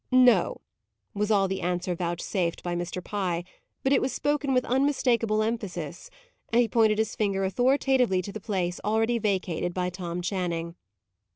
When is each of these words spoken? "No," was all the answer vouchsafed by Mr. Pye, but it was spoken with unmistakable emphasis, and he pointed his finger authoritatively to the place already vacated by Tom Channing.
"No," 0.11 0.61
was 1.13 1.29
all 1.29 1.47
the 1.47 1.61
answer 1.61 1.93
vouchsafed 1.93 2.63
by 2.63 2.75
Mr. 2.75 3.03
Pye, 3.03 3.43
but 3.83 3.93
it 3.93 4.01
was 4.01 4.11
spoken 4.11 4.51
with 4.51 4.65
unmistakable 4.65 5.43
emphasis, 5.43 6.09
and 6.51 6.59
he 6.59 6.67
pointed 6.67 6.97
his 6.97 7.15
finger 7.15 7.43
authoritatively 7.43 8.23
to 8.23 8.31
the 8.31 8.41
place 8.41 8.79
already 8.83 9.19
vacated 9.19 9.75
by 9.75 9.91
Tom 9.91 10.23
Channing. 10.23 10.73